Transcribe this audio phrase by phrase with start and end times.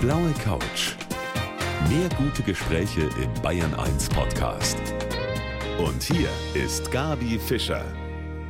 [0.00, 0.96] blaue Couch.
[1.90, 4.78] Mehr gute Gespräche im Bayern 1 Podcast.
[5.78, 7.84] Und hier ist Gabi Fischer.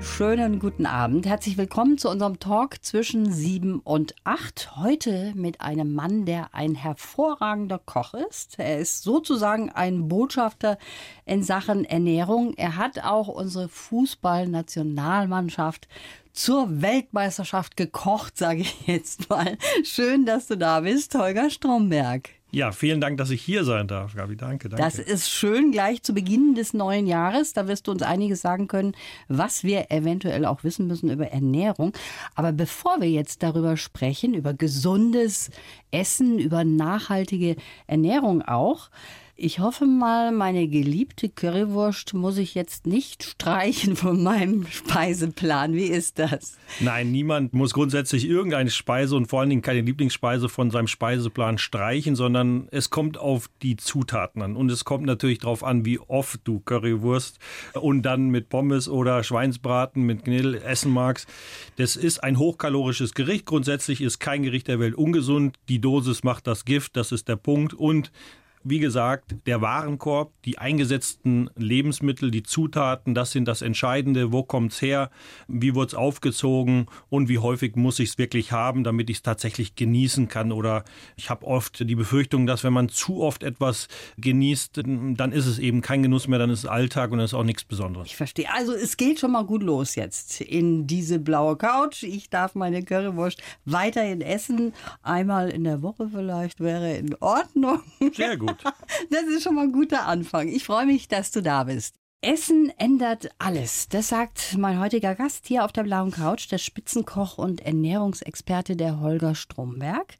[0.01, 1.27] Schönen guten Abend.
[1.27, 4.77] Herzlich willkommen zu unserem Talk zwischen sieben und acht.
[4.77, 8.55] Heute mit einem Mann, der ein hervorragender Koch ist.
[8.59, 10.79] Er ist sozusagen ein Botschafter
[11.27, 12.55] in Sachen Ernährung.
[12.57, 15.89] Er hat auch unsere Fußballnationalmannschaft
[16.33, 19.59] zur Weltmeisterschaft gekocht, sage ich jetzt mal.
[19.85, 22.31] Schön, dass du da bist, Holger Stromberg.
[22.53, 24.37] Ja, vielen Dank, dass ich hier sein darf, Gabi.
[24.37, 24.83] Danke, danke.
[24.83, 27.53] Das ist schön, gleich zu Beginn des neuen Jahres.
[27.53, 28.97] Da wirst du uns einiges sagen können,
[29.29, 31.93] was wir eventuell auch wissen müssen über Ernährung.
[32.35, 35.51] Aber bevor wir jetzt darüber sprechen, über gesundes
[35.93, 37.55] Essen, über nachhaltige
[37.87, 38.91] Ernährung auch,
[39.43, 45.73] ich hoffe mal, meine geliebte Currywurst muss ich jetzt nicht streichen von meinem Speiseplan.
[45.73, 46.59] Wie ist das?
[46.79, 51.57] Nein, niemand muss grundsätzlich irgendeine Speise und vor allen Dingen keine Lieblingsspeise von seinem Speiseplan
[51.57, 54.57] streichen, sondern es kommt auf die Zutaten an.
[54.57, 57.39] Und es kommt natürlich darauf an, wie oft du Currywurst
[57.81, 61.27] und dann mit Pommes oder Schweinsbraten mit Knödel essen magst.
[61.77, 63.47] Das ist ein hochkalorisches Gericht.
[63.47, 65.57] Grundsätzlich ist kein Gericht der Welt ungesund.
[65.71, 67.73] Die Dosis macht das Gift, das ist der Punkt.
[67.73, 68.13] Und
[68.63, 74.33] wie gesagt, der Warenkorb, die eingesetzten Lebensmittel, die Zutaten, das sind das Entscheidende.
[74.33, 75.11] Wo kommt es her?
[75.49, 76.87] Wie wurde es aufgezogen?
[77.09, 80.53] Und wie häufig muss ich es wirklich haben, damit ich es tatsächlich genießen kann?
[80.53, 80.85] Oder
[81.17, 83.89] ich habe oft die Befürchtung, dass wenn man zu oft etwas
[84.19, 87.35] genießt, dann ist es eben kein Genuss mehr, dann ist es Alltag und das ist
[87.35, 88.09] auch nichts Besonderes.
[88.09, 88.53] Ich verstehe.
[88.53, 92.03] Also es geht schon mal gut los jetzt in diese blaue Couch.
[92.03, 94.75] Ich darf meine Currywurst weiterhin essen.
[95.03, 97.81] Einmal in der Woche vielleicht wäre in Ordnung.
[98.13, 98.50] Sehr gut.
[99.11, 100.49] Das ist schon mal ein guter Anfang.
[100.49, 101.95] Ich freue mich, dass du da bist.
[102.23, 103.89] Essen ändert alles.
[103.89, 109.01] Das sagt mein heutiger Gast hier auf der blauen Couch, der Spitzenkoch und Ernährungsexperte der
[109.01, 110.17] Holger Stromberg.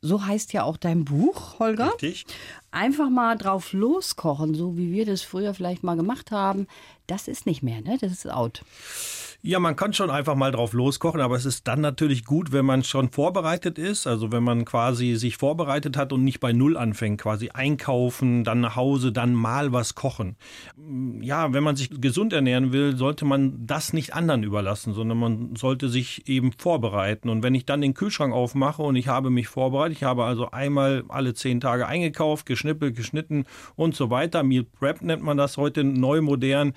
[0.00, 1.92] So heißt ja auch dein Buch, Holger.
[1.92, 2.24] Richtig.
[2.70, 6.68] Einfach mal drauf loskochen, so wie wir das früher vielleicht mal gemacht haben.
[7.06, 7.98] Das ist nicht mehr, ne?
[8.00, 8.62] Das ist out.
[9.42, 12.66] Ja, man kann schon einfach mal drauf loskochen, aber es ist dann natürlich gut, wenn
[12.66, 16.76] man schon vorbereitet ist, also wenn man quasi sich vorbereitet hat und nicht bei Null
[16.76, 20.36] anfängt, quasi einkaufen, dann nach Hause, dann mal was kochen.
[21.22, 25.56] Ja, wenn man sich gesund ernähren will, sollte man das nicht anderen überlassen, sondern man
[25.56, 27.30] sollte sich eben vorbereiten.
[27.30, 30.50] Und wenn ich dann den Kühlschrank aufmache und ich habe mich vorbereitet, ich habe also
[30.50, 34.42] einmal alle zehn Tage eingekauft, geschnippelt, geschnitten und so weiter.
[34.42, 36.74] Meal Prep nennt man das heute neu modern.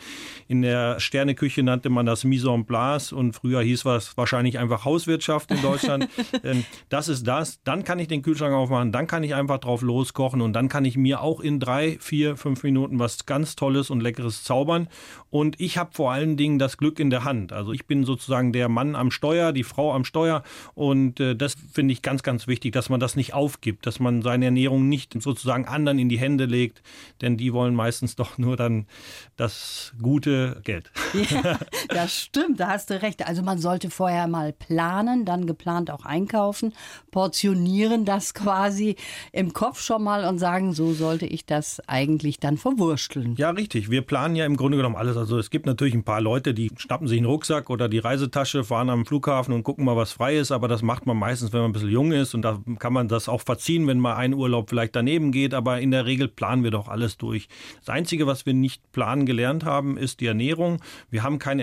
[0.48, 4.86] In der Sterneküche nannte man das Mise en place und früher hieß was wahrscheinlich einfach
[4.86, 6.08] Hauswirtschaft in Deutschland.
[6.44, 7.62] Ähm, das ist das.
[7.64, 10.84] Dann kann ich den Kühlschrank aufmachen, dann kann ich einfach drauf loskochen und dann kann
[10.84, 14.88] ich mir auch in drei, vier, fünf Minuten was ganz Tolles und Leckeres zaubern.
[15.30, 17.54] Und ich habe vor allen Dingen das Glück in der Hand.
[17.54, 20.44] Also ich bin sozusagen der Mann am Steuer, die Frau am Steuer
[20.76, 24.22] und äh, das finde ich ganz, ganz wichtig, dass man das nicht aufgibt, dass man
[24.22, 26.82] seine Ernährung nicht sozusagen anderen in die Hände legt,
[27.22, 28.88] denn die wollen meistens doch nur dann
[29.36, 30.92] das gute Geld.
[31.14, 31.60] Ja,
[31.90, 33.28] das stimmt, da hast du recht.
[33.28, 36.74] Also man sollte vorher mal planen, dann geplant auch einkaufen,
[37.12, 38.96] portionieren das quasi
[39.32, 43.36] im Kopf schon mal und sagen, so sollte ich das eigentlich dann verwursteln.
[43.38, 43.90] Ja, richtig.
[43.90, 45.18] Wir planen ja im Grunde genommen alles.
[45.18, 48.64] Also es gibt natürlich ein paar Leute, die schnappen sich einen Rucksack oder die Reisetasche,
[48.64, 50.52] fahren am Flughafen und gucken mal, was frei ist.
[50.52, 52.34] Aber das macht man meistens, wenn man ein bisschen jung ist.
[52.34, 55.54] Und da kann man das auch verziehen, wenn mal ein Urlaub vielleicht daneben geht.
[55.54, 57.48] Aber in der Regel planen wir doch alles durch.
[57.80, 60.82] Das Einzige, was wir nicht planen gelernt haben, ist die Ernährung.
[61.10, 61.60] Wir haben kein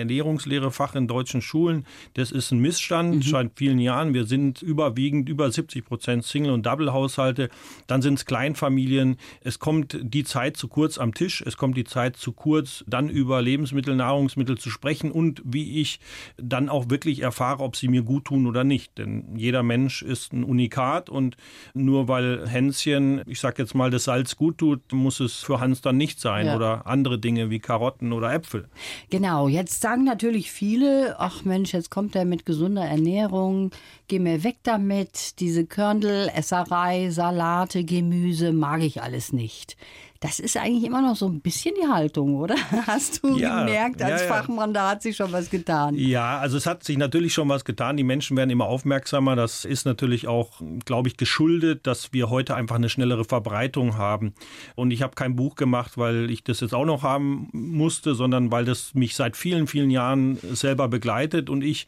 [0.71, 1.85] Ernährungslehrefach in deutschen Schulen.
[2.13, 3.21] Das ist ein Missstand mhm.
[3.21, 4.13] seit vielen Jahren.
[4.13, 7.49] Wir sind überwiegend über 70 Prozent Single- und Double-Haushalte.
[7.87, 9.17] Dann sind es Kleinfamilien.
[9.41, 11.43] Es kommt die Zeit zu kurz am Tisch.
[11.45, 15.99] Es kommt die Zeit zu kurz, dann über Lebensmittel, Nahrungsmittel zu sprechen und wie ich
[16.37, 18.97] dann auch wirklich erfahre, ob sie mir gut tun oder nicht.
[18.97, 21.35] Denn jeder Mensch ist ein Unikat und
[21.73, 25.81] nur weil Hänschen, ich sag jetzt mal, das Salz gut tut, muss es für Hans
[25.81, 26.55] dann nicht sein ja.
[26.55, 28.67] oder andere Dinge wie Karotten oder Äpfel.
[29.09, 30.60] Genau, jetzt sagen natürlich viele,
[31.17, 33.71] ach Mensch, jetzt kommt er mit gesunder Ernährung,
[34.07, 39.75] geh mir weg damit, diese Körndelesserei, Salate, Gemüse, mag ich alles nicht.
[40.21, 42.53] Das ist eigentlich immer noch so ein bisschen die Haltung, oder?
[42.85, 44.33] Hast du ja, gemerkt, als ja, ja.
[44.35, 45.95] Fachmann, da hat sich schon was getan.
[45.95, 47.97] Ja, also es hat sich natürlich schon was getan.
[47.97, 49.35] Die Menschen werden immer aufmerksamer.
[49.35, 54.35] Das ist natürlich auch, glaube ich, geschuldet, dass wir heute einfach eine schnellere Verbreitung haben.
[54.75, 58.51] Und ich habe kein Buch gemacht, weil ich das jetzt auch noch haben musste, sondern
[58.51, 61.87] weil das mich seit vielen, vielen Jahren selber begleitet und ich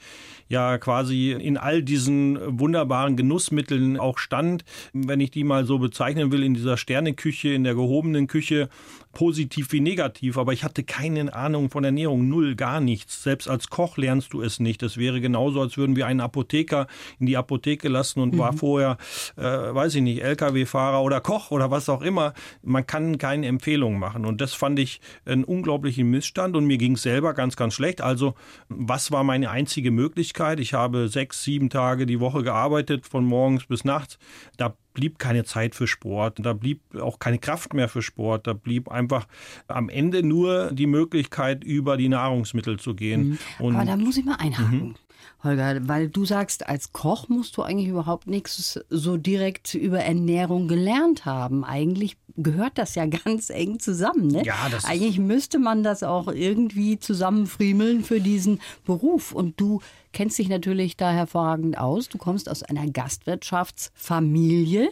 [0.49, 6.31] ja quasi in all diesen wunderbaren Genussmitteln auch stand, wenn ich die mal so bezeichnen
[6.31, 8.69] will, in dieser Sterneküche, in der gehobenen Küche,
[9.13, 13.23] positiv wie negativ, aber ich hatte keine Ahnung von Ernährung, null, gar nichts.
[13.23, 14.81] Selbst als Koch lernst du es nicht.
[14.81, 16.87] Das wäre genauso, als würden wir einen Apotheker
[17.19, 18.39] in die Apotheke lassen und mhm.
[18.39, 18.97] war vorher,
[19.37, 22.33] äh, weiß ich nicht, Lkw-Fahrer oder Koch oder was auch immer.
[22.63, 24.25] Man kann keine Empfehlungen machen.
[24.25, 28.01] Und das fand ich einen unglaublichen Missstand und mir ging es selber ganz, ganz schlecht.
[28.01, 28.33] Also,
[28.67, 30.59] was war meine einzige Möglichkeit?
[30.59, 34.17] Ich habe sechs, sieben Tage die Woche gearbeitet, von morgens bis nachts.
[34.57, 38.53] Da blieb keine Zeit für Sport, da blieb auch keine Kraft mehr für Sport, da
[38.53, 39.02] blieb einfach
[39.67, 43.37] am Ende nur die Möglichkeit, über die Nahrungsmittel zu gehen.
[43.59, 43.75] Mhm.
[43.75, 44.79] Aber da muss ich mal einhaken.
[44.79, 44.95] Mhm.
[45.43, 50.69] Holger, weil du sagst, als Koch musst du eigentlich überhaupt nichts so direkt über Ernährung
[50.69, 51.65] gelernt haben.
[51.65, 54.27] Eigentlich gehört das ja ganz eng zusammen.
[54.27, 54.43] Ne?
[54.45, 59.33] Ja, das eigentlich müsste man das auch irgendwie zusammenfriemeln für diesen Beruf.
[59.33, 59.81] Und du
[60.13, 62.07] kennst dich natürlich da hervorragend aus.
[62.07, 64.89] Du kommst aus einer Gastwirtschaftsfamilie.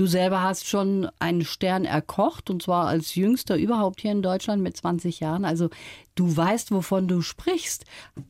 [0.00, 4.62] Du selber hast schon einen Stern erkocht und zwar als jüngster überhaupt hier in Deutschland
[4.62, 5.44] mit 20 Jahren.
[5.44, 5.68] Also
[6.14, 7.84] du weißt, wovon du sprichst.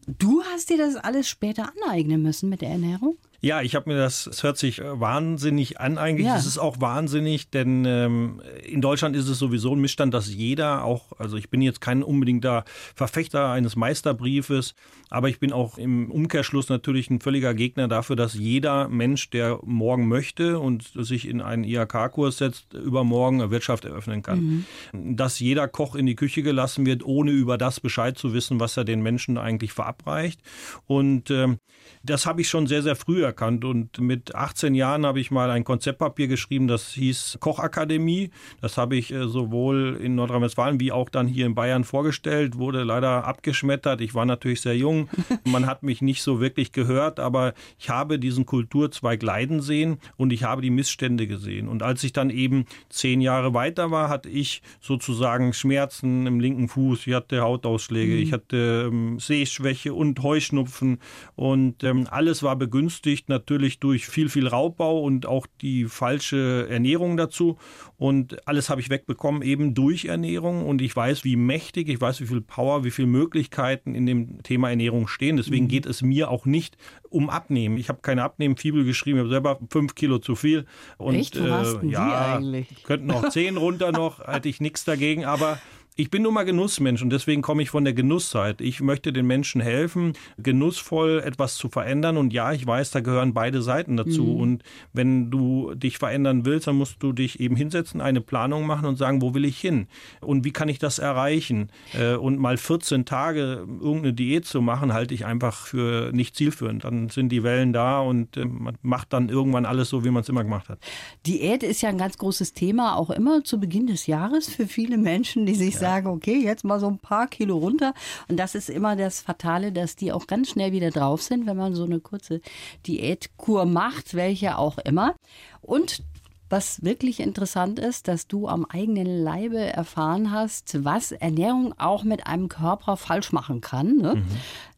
[0.09, 3.19] Du hast dir das alles später aneignen müssen mit der Ernährung?
[3.43, 6.27] Ja, ich habe mir das, es hört sich äh, wahnsinnig an eigentlich.
[6.27, 6.37] Ja.
[6.37, 10.85] Es ist auch wahnsinnig, denn ähm, in Deutschland ist es sowieso ein Missstand, dass jeder
[10.85, 12.65] auch, also ich bin jetzt kein unbedingter
[12.95, 14.75] Verfechter eines Meisterbriefes,
[15.09, 19.59] aber ich bin auch im Umkehrschluss natürlich ein völliger Gegner dafür, dass jeder Mensch, der
[19.65, 24.67] morgen möchte und sich in einen IHK-Kurs setzt, übermorgen eine Wirtschaft eröffnen kann.
[24.93, 25.17] Mhm.
[25.17, 28.77] Dass jeder Koch in die Küche gelassen wird, ohne über das Bescheid zu wissen, was
[28.77, 30.41] er den Menschen eigentlich verabreicht.
[30.87, 31.59] Und ähm,
[32.03, 33.65] das habe ich schon sehr, sehr früh erkannt.
[33.65, 38.31] Und mit 18 Jahren habe ich mal ein Konzeptpapier geschrieben, das hieß Kochakademie.
[38.61, 42.83] Das habe ich äh, sowohl in Nordrhein-Westfalen wie auch dann hier in Bayern vorgestellt, wurde
[42.83, 44.01] leider abgeschmettert.
[44.01, 45.09] Ich war natürlich sehr jung.
[45.45, 50.33] Man hat mich nicht so wirklich gehört, aber ich habe diesen Kulturzweig leiden sehen und
[50.33, 51.69] ich habe die Missstände gesehen.
[51.69, 56.69] Und als ich dann eben zehn Jahre weiter war, hatte ich sozusagen Schmerzen im linken
[56.69, 57.07] Fuß.
[57.07, 58.23] Ich hatte Hautausschläge, mhm.
[58.23, 60.99] ich hatte ähm, Sehschwäche und Heuschnupfen
[61.37, 67.17] und ähm, alles war begünstigt natürlich durch viel, viel Raubbau und auch die falsche Ernährung
[67.17, 67.59] dazu.
[67.97, 70.67] Und alles habe ich wegbekommen, eben durch Ernährung.
[70.67, 74.43] Und ich weiß, wie mächtig, ich weiß, wie viel Power, wie viele Möglichkeiten in dem
[74.43, 75.37] Thema Ernährung stehen.
[75.37, 75.71] Deswegen mhm.
[75.71, 76.77] geht es mir auch nicht
[77.09, 77.77] um Abnehmen.
[77.77, 80.67] Ich habe keine Abnehmfibel geschrieben, ich habe selber fünf Kilo zu viel.
[80.97, 81.41] Und Echt?
[81.41, 82.85] Wo äh, ja, eigentlich?
[82.85, 85.25] könnten auch zehn runter noch, hätte ich nichts dagegen.
[85.25, 85.59] Aber
[85.97, 88.65] ich bin nun mal Genussmensch und deswegen komme ich von der Genussseite.
[88.65, 92.17] Ich möchte den Menschen helfen, genussvoll etwas zu verändern.
[92.17, 94.25] Und ja, ich weiß, da gehören beide Seiten dazu.
[94.25, 94.41] Mhm.
[94.41, 98.87] Und wenn du dich verändern willst, dann musst du dich eben hinsetzen, eine Planung machen
[98.87, 99.89] und sagen, wo will ich hin?
[100.21, 101.71] Und wie kann ich das erreichen?
[101.93, 106.85] Äh, und mal 14 Tage irgendeine Diät zu machen, halte ich einfach für nicht zielführend.
[106.85, 110.23] Dann sind die Wellen da und äh, man macht dann irgendwann alles so, wie man
[110.23, 110.79] es immer gemacht hat.
[111.27, 114.97] Diät ist ja ein ganz großes Thema, auch immer zu Beginn des Jahres für viele
[114.97, 117.94] Menschen, die sich sagen, okay, jetzt mal so ein paar Kilo runter.
[118.29, 121.56] Und das ist immer das Fatale, dass die auch ganz schnell wieder drauf sind, wenn
[121.56, 122.41] man so eine kurze
[122.87, 125.15] Diätkur macht, welche auch immer.
[125.61, 126.03] Und
[126.50, 132.26] was wirklich interessant ist, dass du am eigenen Leibe erfahren hast, was Ernährung auch mit
[132.26, 133.97] einem Körper falsch machen kann.
[133.97, 134.17] Ne?
[134.17, 134.25] Mhm.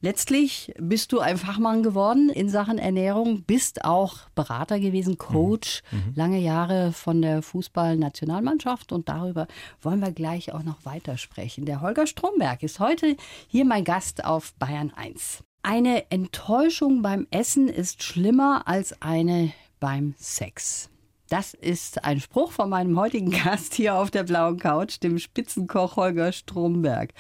[0.03, 5.99] Letztlich bist du ein Fachmann geworden in Sachen Ernährung, bist auch Berater gewesen, Coach, mhm.
[5.99, 6.13] mhm.
[6.15, 9.47] lange Jahre von der Fußballnationalmannschaft und darüber
[9.81, 11.65] wollen wir gleich auch noch weitersprechen.
[11.65, 13.17] Der Holger Stromberg ist heute
[13.49, 15.43] hier mein Gast auf Bayern 1.
[15.63, 20.92] Eine Enttäuschung beim Essen ist schlimmer als eine beim Sex.
[21.33, 25.97] Das ist ein Spruch von meinem heutigen Gast hier auf der blauen Couch, dem Spitzenkoch
[25.97, 27.15] Holger Stromberg.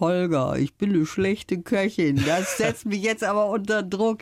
[0.00, 2.16] Holger, ich bin eine schlechte Köchin.
[2.24, 4.20] Das setzt mich jetzt aber unter Druck.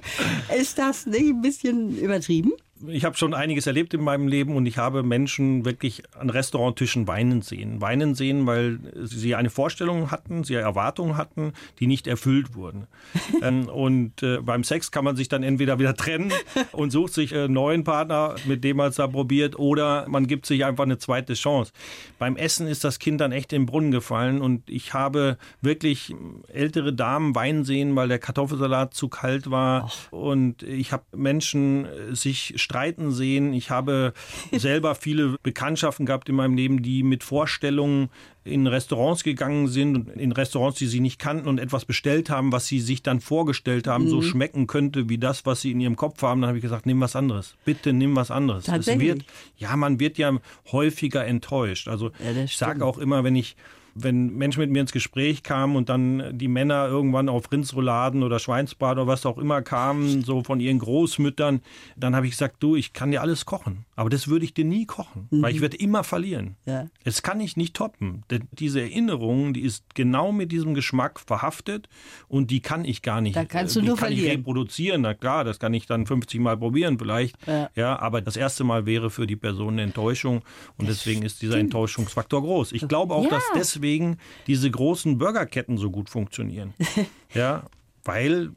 [0.59, 2.55] Ist das nicht ein bisschen übertrieben?
[2.89, 7.09] Ich habe schon einiges erlebt in meinem Leben und ich habe Menschen wirklich an Restauranttischen
[7.09, 7.81] weinen sehen.
[7.81, 12.87] Weinen sehen, weil sie eine Vorstellung hatten, sie Erwartungen hatten, die nicht erfüllt wurden.
[13.43, 16.33] Ähm, und äh, beim Sex kann man sich dann entweder wieder trennen
[16.73, 20.47] und sucht sich einen neuen Partner, mit dem man es da probiert, oder man gibt
[20.47, 21.73] sich einfach eine zweite Chance.
[22.19, 26.15] Beim Essen ist das Kind dann echt im Brunnen gefallen und ich habe wirklich
[26.49, 29.91] ältere Damen weinen sehen, weil der Kartoffelsalat zu kalt war.
[29.91, 30.13] Ach.
[30.13, 33.53] Und ich habe Menschen sich streiten sehen.
[33.53, 34.13] Ich habe
[34.53, 38.11] selber viele Bekanntschaften gehabt in meinem Leben, die mit Vorstellungen
[38.45, 42.67] in Restaurants gegangen sind, in Restaurants, die sie nicht kannten und etwas bestellt haben, was
[42.67, 44.09] sie sich dann vorgestellt haben, mhm.
[44.09, 46.41] so schmecken könnte wie das, was sie in ihrem Kopf haben.
[46.41, 47.55] Dann habe ich gesagt, nimm was anderes.
[47.65, 48.65] Bitte nimm was anderes.
[48.65, 49.09] Tatsächlich?
[49.09, 49.25] Wird,
[49.57, 50.37] ja, man wird ja
[50.71, 51.89] häufiger enttäuscht.
[51.89, 53.57] Also ja, ich sage auch immer, wenn ich
[53.99, 58.39] wenn Menschen mit mir ins Gespräch kamen und dann die Männer irgendwann auf Rindsrouladen oder
[58.39, 61.63] Schweinsbad oder was auch immer kamen, so von ihren Großmüttern,
[61.97, 63.86] dann habe ich gesagt, du, ich kann dir alles kochen.
[63.97, 65.43] Aber das würde ich dir nie kochen, mhm.
[65.43, 66.57] weil ich werde immer verlieren.
[66.67, 66.87] Ja.
[67.05, 68.25] Das kann ich nicht toppen.
[68.31, 71.89] Denn diese Erinnerung, die ist genau mit diesem Geschmack verhaftet
[72.29, 73.37] und die kann ich gar nicht.
[73.37, 74.27] Da kannst du nur kann verlieren.
[74.33, 75.01] Ich reproduzieren.
[75.01, 77.37] Na klar, das kann ich dann 50 Mal probieren vielleicht.
[77.47, 77.71] Ja.
[77.75, 80.43] ja aber das erste Mal wäre für die Person eine Enttäuschung
[80.77, 81.57] und Das deswegen ist dieser.
[81.57, 82.73] Enttäuschungsfaktor groß.
[82.73, 83.31] Ich glaube auch, Ja.
[83.31, 86.75] dass deswegen diese großen Burgerketten so gut funktionieren.
[87.35, 87.65] ja,
[88.05, 88.51] weil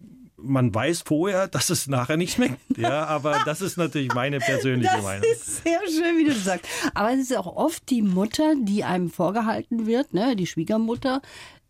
[0.43, 2.59] man weiß vorher, dass es nachher nicht schmeckt.
[2.77, 5.23] Ja, aber das ist natürlich meine persönliche Das Meinung.
[5.31, 6.65] ist sehr schön, wie du das sagst.
[6.93, 11.21] Aber es ist auch oft die Mutter, die einem vorgehalten wird, ne, die Schwiegermutter.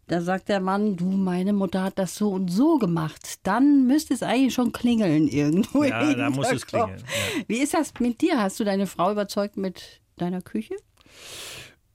[0.08, 3.40] Da sagt der Mann, du, meine Mutter hat das so und so gemacht.
[3.44, 5.84] Dann müsste es eigentlich schon klingeln irgendwo.
[5.84, 7.44] Ja, da muss es klingeln, ja.
[7.48, 8.42] Wie ist das mit dir?
[8.42, 10.74] Hast du deine Frau überzeugt mit deiner Küche?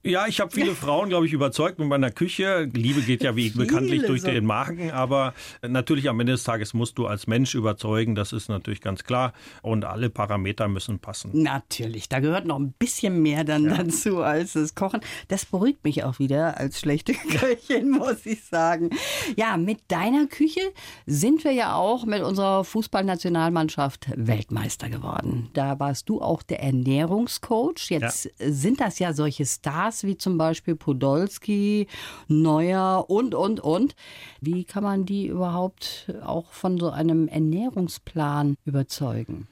[0.05, 2.69] Ja, ich habe viele Frauen, glaube ich, überzeugt mit meiner Küche.
[2.71, 4.27] Liebe geht ja wie bekanntlich durch so.
[4.27, 5.33] den Magen, aber
[5.67, 9.33] natürlich am Ende des Tages musst du als Mensch überzeugen, das ist natürlich ganz klar.
[9.63, 11.31] Und alle Parameter müssen passen.
[11.33, 15.01] Natürlich, da gehört noch ein bisschen mehr dann dazu als das Kochen.
[15.27, 18.91] Das beruhigt mich auch wieder als schlechte Köchin, muss ich sagen.
[19.35, 20.61] Ja, mit deiner Küche
[21.07, 25.49] sind wir ja auch mit unserer Fußballnationalmannschaft Weltmeister geworden.
[25.53, 27.89] Da warst du auch der Ernährungscoach.
[27.89, 31.87] Jetzt sind das ja solche Stars wie zum Beispiel Podolski,
[32.27, 33.95] Neuer und, und, und.
[34.41, 39.47] Wie kann man die überhaupt auch von so einem Ernährungsplan überzeugen?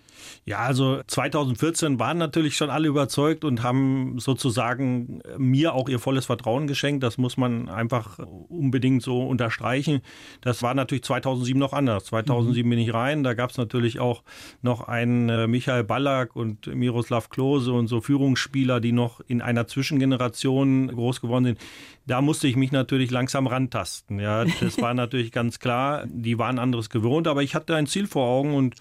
[0.46, 6.26] Ja, also 2014 waren natürlich schon alle überzeugt und haben sozusagen mir auch ihr volles
[6.26, 7.04] Vertrauen geschenkt.
[7.04, 10.02] Das muss man einfach unbedingt so unterstreichen.
[10.42, 12.06] Das war natürlich 2007 noch anders.
[12.06, 13.24] 2007 bin ich rein.
[13.24, 14.24] Da gab es natürlich auch
[14.62, 19.68] noch einen äh, Michael Ballack und Miroslav Klose und so Führungsspieler, die noch in einer
[19.68, 21.60] Zwischengeneration groß geworden sind.
[22.06, 24.20] Da musste ich mich natürlich langsam rantasten.
[24.20, 26.04] Ja, das war natürlich ganz klar.
[26.08, 28.76] Die waren anderes gewohnt, aber ich hatte ein Ziel vor Augen und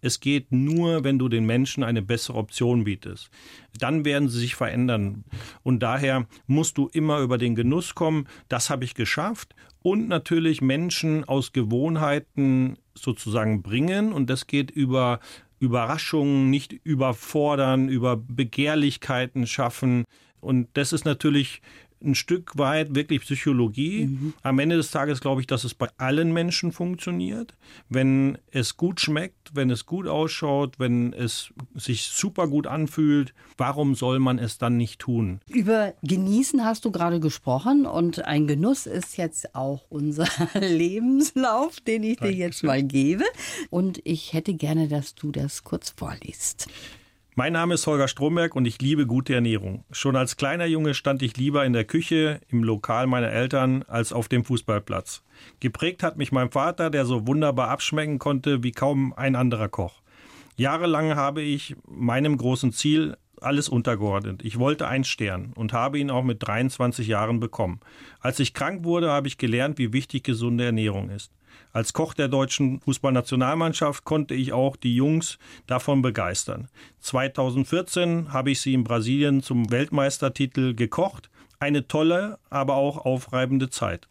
[0.00, 3.30] es geht nur, wenn du den Menschen eine bessere Option bietest.
[3.78, 5.24] Dann werden sie sich verändern.
[5.62, 8.26] Und daher musst du immer über den Genuss kommen.
[8.48, 9.54] Das habe ich geschafft.
[9.82, 14.12] Und natürlich Menschen aus Gewohnheiten sozusagen bringen.
[14.12, 15.20] Und das geht über
[15.58, 20.04] Überraschungen, nicht überfordern, über Begehrlichkeiten schaffen.
[20.40, 21.60] Und das ist natürlich
[22.02, 24.18] ein Stück weit wirklich Psychologie.
[24.42, 27.54] Am Ende des Tages glaube ich, dass es bei allen Menschen funktioniert.
[27.88, 33.94] Wenn es gut schmeckt, wenn es gut ausschaut, wenn es sich super gut anfühlt, warum
[33.94, 35.40] soll man es dann nicht tun?
[35.48, 40.26] Über Genießen hast du gerade gesprochen und ein Genuss ist jetzt auch unser
[40.60, 43.24] Lebenslauf, den ich dir jetzt mal gebe.
[43.70, 46.68] Und ich hätte gerne, dass du das kurz vorliest.
[47.40, 49.82] Mein Name ist Holger Stromberg und ich liebe gute Ernährung.
[49.92, 54.12] Schon als kleiner Junge stand ich lieber in der Küche, im Lokal meiner Eltern, als
[54.12, 55.22] auf dem Fußballplatz.
[55.58, 60.02] Geprägt hat mich mein Vater, der so wunderbar abschmecken konnte wie kaum ein anderer Koch.
[60.56, 64.44] Jahrelang habe ich meinem großen Ziel alles untergeordnet.
[64.44, 67.80] Ich wollte einen Stern und habe ihn auch mit 23 Jahren bekommen.
[68.20, 71.32] Als ich krank wurde, habe ich gelernt, wie wichtig gesunde Ernährung ist.
[71.72, 76.68] Als Koch der deutschen Fußballnationalmannschaft konnte ich auch die Jungs davon begeistern.
[77.00, 81.30] 2014 habe ich sie in Brasilien zum Weltmeistertitel gekocht.
[81.60, 84.08] Eine tolle, aber auch aufreibende Zeit.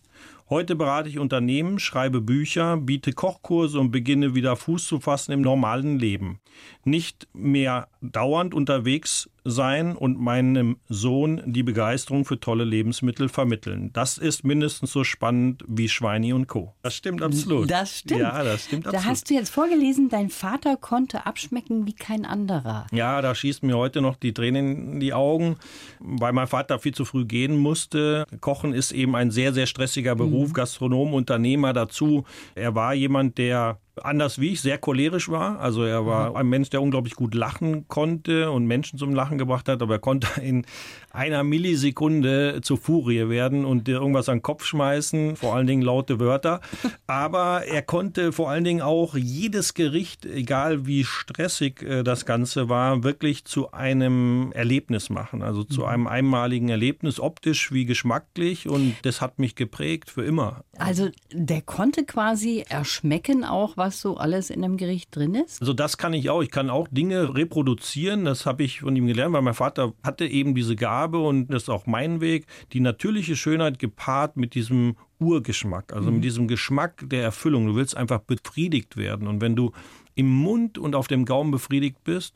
[0.49, 5.41] Heute berate ich Unternehmen, schreibe Bücher, biete Kochkurse und beginne wieder Fuß zu fassen im
[5.41, 6.39] normalen Leben.
[6.83, 13.91] Nicht mehr dauernd unterwegs sein und meinem Sohn die Begeisterung für tolle Lebensmittel vermitteln.
[13.93, 16.73] Das ist mindestens so spannend wie Schweini und Co.
[16.81, 17.69] Das stimmt absolut.
[17.69, 18.21] Das stimmt.
[18.21, 19.09] Ja, das stimmt Da absolut.
[19.09, 22.87] hast du jetzt vorgelesen, dein Vater konnte abschmecken wie kein anderer.
[22.91, 25.57] Ja, da schießt mir heute noch die Tränen in die Augen,
[25.99, 28.25] weil mein Vater viel zu früh gehen musste.
[28.41, 32.25] Kochen ist eben ein sehr, sehr stressiger Beruf, Gastronom, Unternehmer dazu.
[32.55, 35.59] Er war jemand, der anders wie ich sehr cholerisch war.
[35.59, 39.67] Also er war ein Mensch, der unglaublich gut lachen konnte und Menschen zum Lachen gebracht
[39.69, 40.65] hat, aber er konnte in
[41.11, 45.81] einer Millisekunde zur Furie werden und dir irgendwas an den Kopf schmeißen, vor allen Dingen
[45.81, 46.61] laute Wörter.
[47.07, 52.69] Aber er konnte vor allen Dingen auch jedes Gericht, egal wie stressig äh, das Ganze
[52.69, 55.41] war, wirklich zu einem Erlebnis machen.
[55.41, 58.67] Also zu einem einmaligen Erlebnis, optisch wie geschmacklich.
[58.67, 60.63] Und das hat mich geprägt für immer.
[60.77, 65.61] Also der konnte quasi erschmecken auch, was so alles in einem Gericht drin ist.
[65.61, 66.41] Also das kann ich auch.
[66.41, 68.25] Ich kann auch Dinge reproduzieren.
[68.25, 71.63] Das habe ich von ihm gelernt, weil mein Vater hatte eben diese Gabe und das
[71.63, 72.45] ist auch mein Weg.
[72.73, 77.67] Die natürliche Schönheit gepaart mit diesem Urgeschmack, also mit diesem Geschmack der Erfüllung.
[77.67, 79.27] Du willst einfach befriedigt werden.
[79.27, 79.71] Und wenn du
[80.15, 82.35] im Mund und auf dem Gaumen befriedigt bist,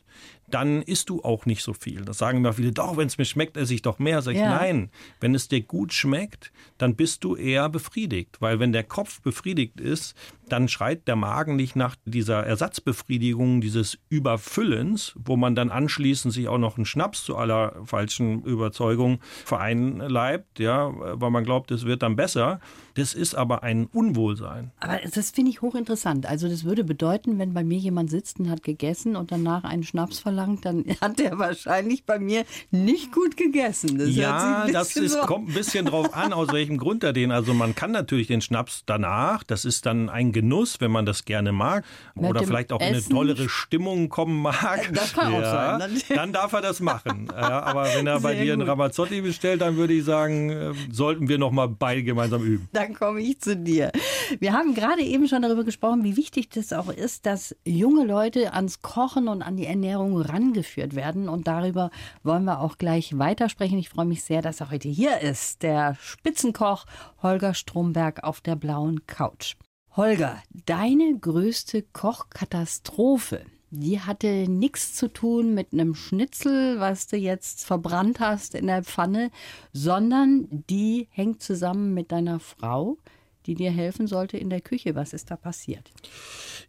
[0.53, 2.05] dann isst du auch nicht so viel.
[2.05, 4.21] Das sagen immer viele, doch, wenn es mir schmeckt, esse ich doch mehr.
[4.21, 4.49] Sag ich, Ja.
[4.57, 8.37] nein, wenn es dir gut schmeckt, dann bist du eher befriedigt.
[8.39, 10.15] Weil wenn der Kopf befriedigt ist,
[10.49, 16.47] dann schreit der Magen nicht nach dieser Ersatzbefriedigung, dieses Überfüllens, wo man dann anschließend sich
[16.47, 22.03] auch noch einen Schnaps zu aller falschen Überzeugung vereinleibt, ja, weil man glaubt, es wird
[22.03, 22.59] dann besser.
[22.95, 24.71] Das ist aber ein Unwohlsein.
[24.79, 26.27] Aber das finde ich hochinteressant.
[26.27, 29.83] Also das würde bedeuten, wenn bei mir jemand sitzt und hat gegessen und danach einen
[29.83, 33.97] Schnaps verlangt, dann hat der wahrscheinlich bei mir nicht gut gegessen.
[33.97, 37.31] Das ja, das ist, so kommt ein bisschen drauf an, aus welchem Grund er den.
[37.31, 41.25] Also man kann natürlich den Schnaps danach, das ist dann ein Genuss, wenn man das
[41.25, 41.85] gerne mag.
[42.15, 43.13] Mit oder vielleicht auch in eine Essen.
[43.13, 44.91] tollere Stimmung kommen mag.
[44.93, 46.01] Das kann auch ja, sein.
[46.09, 47.27] Dann darf er das machen.
[47.31, 48.61] Ja, aber wenn er bei Sehr dir einen.
[48.61, 52.69] Ramazzotti bestellt, dann würde ich sagen, äh, sollten wir noch mal beide gemeinsam üben.
[52.73, 53.91] Dann komme ich zu dir.
[54.39, 58.53] Wir haben gerade eben schon darüber gesprochen, wie wichtig das auch ist, dass junge Leute
[58.53, 61.29] ans Kochen und an die Ernährung rangeführt werden.
[61.29, 61.91] Und darüber
[62.23, 63.77] wollen wir auch gleich weitersprechen.
[63.77, 66.85] Ich freue mich sehr, dass er heute hier ist, der Spitzenkoch
[67.21, 69.55] Holger Stromberg auf der blauen Couch.
[69.95, 77.65] Holger, deine größte Kochkatastrophe, die hatte nichts zu tun mit einem Schnitzel, was du jetzt
[77.65, 79.31] verbrannt hast in der Pfanne,
[79.71, 82.97] sondern die hängt zusammen mit deiner Frau,
[83.45, 84.95] die dir helfen sollte in der Küche.
[84.95, 85.91] Was ist da passiert?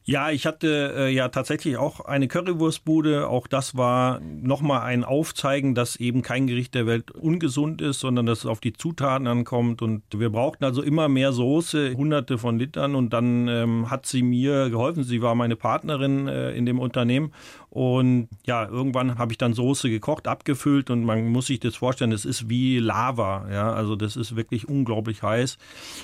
[0.06, 3.26] Ja, ich hatte äh, ja tatsächlich auch eine Currywurstbude.
[3.28, 8.26] Auch das war nochmal ein Aufzeigen, dass eben kein Gericht der Welt ungesund ist, sondern
[8.26, 9.80] dass es auf die Zutaten ankommt.
[9.80, 12.94] Und wir brauchten also immer mehr Soße, hunderte von Litern.
[12.94, 15.04] Und dann ähm, hat sie mir geholfen.
[15.04, 17.32] Sie war meine Partnerin äh, in dem Unternehmen.
[17.74, 20.90] Und ja, irgendwann habe ich dann Soße gekocht, abgefüllt.
[20.90, 23.48] Und man muss sich das vorstellen, es ist wie Lava.
[23.50, 25.58] Ja, also das ist wirklich unglaublich heiß.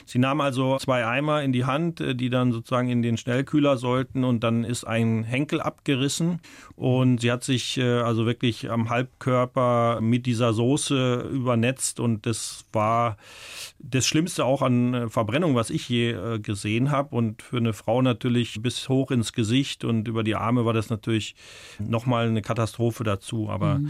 [0.04, 3.76] Sie nahm also zwei Eimer in die Hand, äh, die dann sozusagen in den Schnellkühler
[3.76, 6.40] sollten und dann ist ein Henkel abgerissen
[6.74, 12.64] und sie hat sich äh, also wirklich am Halbkörper mit dieser Soße übernetzt und das
[12.72, 13.16] war
[13.78, 18.02] das Schlimmste auch an äh, Verbrennung, was ich je gesehen habe und für eine Frau
[18.02, 21.36] natürlich bis hoch ins Gesicht und über die Arme war das natürlich
[21.78, 23.48] nochmal eine Katastrophe dazu.
[23.48, 23.80] Aber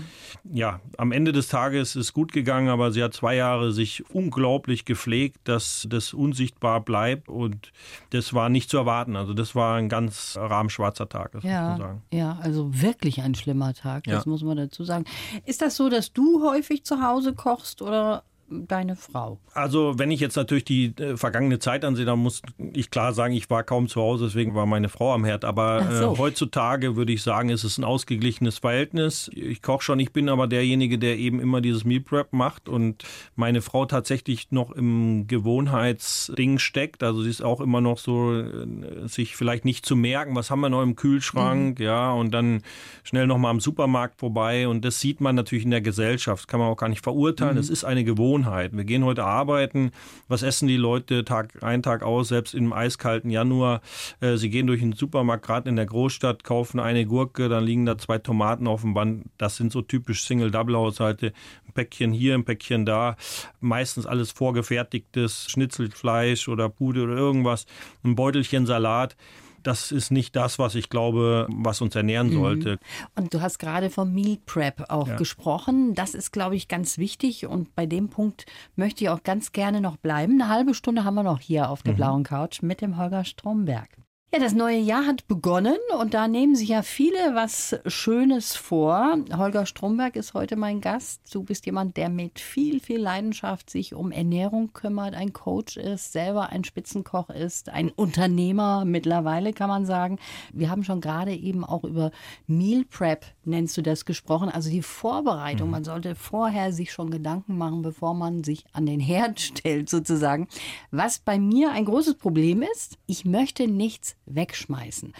[0.52, 4.84] ja, am Ende des Tages ist gut gegangen, aber sie hat zwei Jahre sich unglaublich
[4.84, 7.72] gepflegt, dass das unsichtbar bleibt und
[8.10, 9.16] das war nicht zu erwarten.
[9.16, 12.02] Also das war ein ganz rahmschwarzer Tag, das muss man sagen.
[12.12, 14.30] ja, also wirklich ein schlimmer Tag, das Ja.
[14.30, 15.04] muss man dazu sagen.
[15.46, 19.38] Ist das so, dass du häufig zu Hause kochst oder deine Frau?
[19.54, 23.32] Also wenn ich jetzt natürlich die äh, vergangene Zeit ansehe, dann muss ich klar sagen,
[23.34, 25.44] ich war kaum zu Hause, deswegen war meine Frau am Herd.
[25.44, 26.14] Aber Ach so.
[26.14, 29.30] äh, heutzutage würde ich sagen, ist es ein ausgeglichenes Verhältnis.
[29.34, 33.04] Ich koche schon, ich bin aber derjenige, der eben immer dieses Meal Prep macht und
[33.36, 37.02] meine Frau tatsächlich noch im Gewohnheitsding steckt.
[37.02, 38.66] Also sie ist auch immer noch so, äh,
[39.06, 42.62] sich vielleicht nicht zu merken, was haben wir noch im Kühlschrank, ja, und dann
[43.04, 44.66] schnell noch mal am Supermarkt vorbei.
[44.68, 47.56] Und das sieht man natürlich in der Gesellschaft, kann man auch gar nicht verurteilen.
[47.56, 48.39] Es ist eine Gewohnheit.
[48.44, 49.90] Wir gehen heute arbeiten.
[50.28, 53.80] Was essen die Leute Tag ein, Tag aus, selbst im eiskalten Januar?
[54.20, 57.86] Äh, sie gehen durch den Supermarkt, gerade in der Großstadt, kaufen eine Gurke, dann liegen
[57.86, 59.26] da zwei Tomaten auf dem Band.
[59.38, 61.32] Das sind so typisch Single-Double-Haushalte.
[61.66, 63.16] Ein Päckchen hier, ein Päckchen da.
[63.60, 67.66] Meistens alles vorgefertigtes Schnitzelfleisch oder Pude oder irgendwas.
[68.04, 69.16] Ein Beutelchen Salat.
[69.62, 72.78] Das ist nicht das, was ich glaube, was uns ernähren sollte.
[73.16, 75.16] Und du hast gerade vom Meal Prep auch Ja.
[75.16, 75.94] gesprochen.
[75.94, 77.46] Das ist, glaube ich, ganz wichtig.
[77.46, 78.46] Und bei dem Punkt
[78.76, 80.40] möchte ich auch ganz gerne noch bleiben.
[80.40, 81.88] Eine halbe Stunde haben wir noch hier auf Mhm.
[81.88, 83.88] der blauen Couch mit dem Holger Stromberg.
[84.32, 89.18] Ja, das neue Jahr hat begonnen und da nehmen sich ja viele was Schönes vor.
[89.36, 91.34] Holger Stromberg ist heute mein Gast.
[91.34, 96.12] Du bist jemand, der mit viel, viel Leidenschaft sich um Ernährung kümmert, ein Coach ist,
[96.12, 100.20] selber ein Spitzenkoch ist, ein Unternehmer mittlerweile, kann man sagen.
[100.52, 102.12] Wir haben schon gerade eben auch über
[102.46, 104.48] Meal Prep, nennst du das, gesprochen.
[104.48, 105.70] Also die Vorbereitung.
[105.70, 110.46] Man sollte vorher sich schon Gedanken machen, bevor man sich an den Herd stellt, sozusagen.
[110.92, 115.12] Was bei mir ein großes Problem ist, ich möchte nichts wegschmeißen.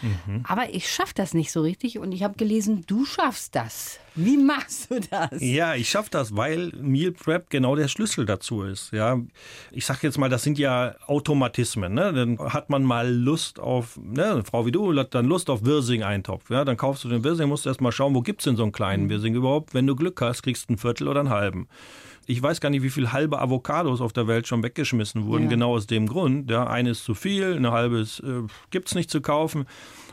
[0.43, 3.99] Aber ich schaffe das nicht so richtig und ich habe gelesen, du schaffst das.
[4.15, 5.39] Wie machst du das?
[5.39, 8.91] Ja, ich schaffe das, weil Meal Prep genau der Schlüssel dazu ist.
[8.91, 9.19] Ja,
[9.71, 11.93] ich sage jetzt mal, das sind ja Automatismen.
[11.93, 12.11] Ne?
[12.13, 15.63] Dann hat man mal Lust auf, ne, eine Frau wie du hat dann Lust auf
[15.63, 16.49] Wirsing-Eintopf.
[16.49, 18.71] Ja, dann kaufst du den Wirsing, musst erst mal schauen, wo gibt's denn so einen
[18.71, 19.73] kleinen Wirsing überhaupt?
[19.73, 21.67] Wenn du Glück hast, kriegst du ein Viertel oder einen halben.
[22.27, 25.49] Ich weiß gar nicht, wie viele halbe Avocados auf der Welt schon weggeschmissen wurden, Ja.
[25.49, 26.49] genau aus dem Grund.
[26.49, 29.65] Ja, eine ist zu viel, eine halbe ist, äh, gibt's nicht zu kaufen.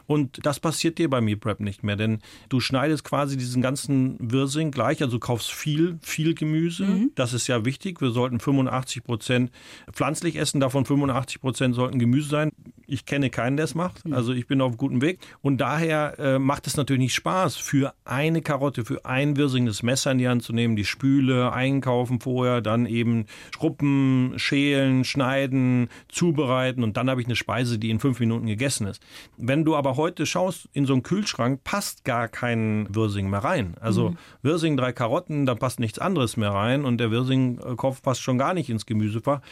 [0.06, 4.16] Und das passiert dir bei Meal Prep nicht mehr, denn du schneidest quasi diesen ganzen
[4.18, 6.86] Wirsing gleich, also du kaufst viel, viel Gemüse.
[7.14, 8.00] Das ist ja wichtig.
[8.00, 9.50] Wir sollten 85 Prozent
[9.92, 12.52] pflanzlich essen, davon 85 Prozent sollten Gemüse sein.
[12.90, 14.02] Ich kenne keinen, der es macht.
[14.10, 15.18] Also ich bin auf guten Weg.
[15.42, 19.82] Und daher äh, macht es natürlich nicht Spaß, für eine Karotte, für ein Wirsing das
[19.82, 25.90] Messer in die Hand zu nehmen, die Spüle, einkaufen vorher, dann eben schruppen, schälen, schneiden,
[26.08, 29.02] zubereiten und dann habe ich eine Speise, die in fünf Minuten gegessen ist.
[29.36, 33.76] Wenn du aber heute schaust, in so einen Kühlschrank passt gar kein Wirsing mehr rein.
[33.80, 34.16] Also mhm.
[34.40, 38.54] Wirsing, drei Karotten, da passt nichts anderes mehr rein und der Wirsingkopf passt schon gar
[38.54, 39.42] nicht ins Gemüsefach.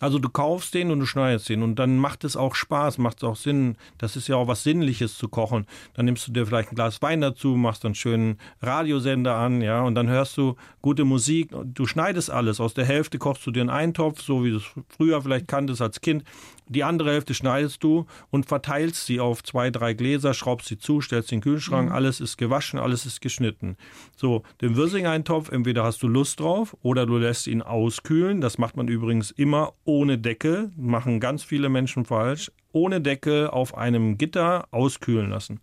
[0.00, 3.18] Also du kaufst den und du schneidest den und dann macht es auch Spaß, macht
[3.18, 3.76] es auch Sinn.
[3.98, 5.66] Das ist ja auch was Sinnliches zu kochen.
[5.94, 9.82] Dann nimmst du dir vielleicht ein Glas Wein dazu, machst einen schönen Radiosender an, ja,
[9.82, 11.50] und dann hörst du gute Musik.
[11.64, 12.60] Du schneidest alles.
[12.60, 15.80] Aus der Hälfte kochst du dir einen Eintopf, so wie du es früher vielleicht kanntest
[15.80, 16.24] als Kind.
[16.66, 21.02] Die andere Hälfte schneidest du und verteilst sie auf zwei, drei Gläser, schraubst sie zu,
[21.02, 21.94] stellst sie in den Kühlschrank, mhm.
[21.94, 23.76] alles ist gewaschen, alles ist geschnitten.
[24.16, 28.40] So, den Würsing-Eintopf, entweder hast du Lust drauf oder du lässt ihn auskühlen.
[28.40, 32.50] Das macht man übrigens immer ohne Deckel, machen ganz viele Menschen falsch.
[32.72, 35.60] Ohne Deckel auf einem Gitter auskühlen lassen.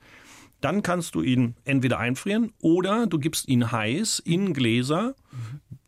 [0.62, 5.16] Dann kannst du ihn entweder einfrieren oder du gibst ihn heiß in Gläser,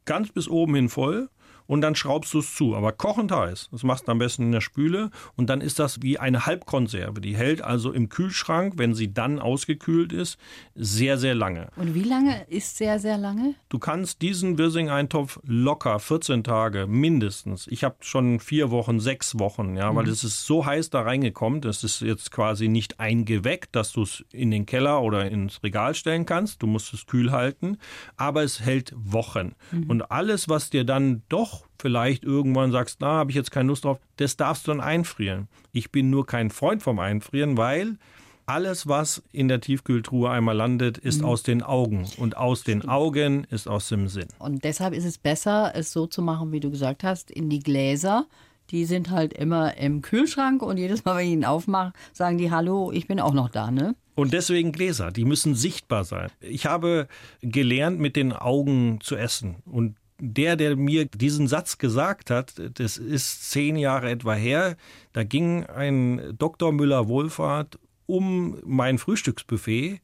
[0.05, 1.29] ganz bis oben hin voll
[1.67, 3.69] und dann schraubst du es zu, aber kochend heiß.
[3.71, 7.21] Das machst du am besten in der Spüle und dann ist das wie eine Halbkonserve.
[7.21, 10.37] Die hält also im Kühlschrank, wenn sie dann ausgekühlt ist,
[10.75, 11.69] sehr, sehr lange.
[11.75, 13.55] Und wie lange ist sehr, sehr lange?
[13.69, 17.67] Du kannst diesen Wirsing-Eintopf locker 14 Tage mindestens.
[17.67, 19.95] Ich habe schon vier Wochen, sechs Wochen, ja, mhm.
[19.95, 21.61] weil es ist so heiß da reingekommen.
[21.61, 25.95] Das ist jetzt quasi nicht eingeweckt, dass du es in den Keller oder ins Regal
[25.95, 26.61] stellen kannst.
[26.61, 27.77] Du musst es kühl halten,
[28.17, 29.55] aber es hält Wochen.
[29.71, 29.89] Mhm.
[29.89, 33.85] Und alles, was dir dann doch vielleicht irgendwann sagst, na, habe ich jetzt keine Lust
[33.85, 35.47] drauf, das darfst du dann einfrieren.
[35.71, 37.97] Ich bin nur kein Freund vom Einfrieren, weil
[38.45, 41.27] alles, was in der Tiefkühltruhe einmal landet, ist mhm.
[41.27, 42.05] aus den Augen.
[42.17, 44.27] Und aus den Augen ist aus dem Sinn.
[44.39, 47.59] Und deshalb ist es besser, es so zu machen, wie du gesagt hast, in die
[47.59, 48.25] Gläser.
[48.69, 52.49] Die sind halt immer im Kühlschrank und jedes Mal, wenn ich ihn aufmache, sagen die
[52.49, 53.95] Hallo, ich bin auch noch da, ne?
[54.15, 56.29] Und deswegen Gläser, die müssen sichtbar sein.
[56.39, 57.07] Ich habe
[57.41, 59.55] gelernt, mit den Augen zu essen.
[59.65, 64.77] Und der, der mir diesen Satz gesagt hat, das ist zehn Jahre etwa her,
[65.11, 66.71] da ging ein Dr.
[66.71, 70.01] Müller-Wohlfahrt um mein Frühstücksbuffet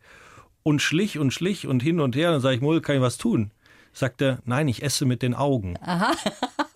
[0.63, 2.31] und schlich und schlich und hin und her.
[2.31, 3.51] Dann sage ich, Mull, kann ich was tun?
[3.91, 5.75] Sagt er, nein, ich esse mit den Augen.
[5.81, 6.13] Aha.